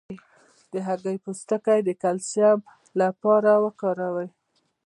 د 0.71 0.73
هګۍ 0.87 1.17
پوستکی 1.23 1.79
د 1.87 1.89
کلسیم 2.01 2.59
لپاره 3.01 3.51
وکاروئ 3.65 4.29